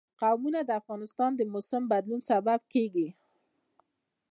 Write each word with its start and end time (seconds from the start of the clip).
قومونه 0.21 0.59
د 0.65 0.69
افغانستان 0.81 1.31
د 1.35 1.41
موسم 1.53 1.83
د 1.85 1.89
بدلون 1.91 2.21
سبب 2.31 2.59
کېږي. 2.73 3.07